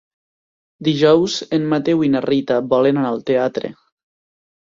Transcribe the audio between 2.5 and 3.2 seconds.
volen anar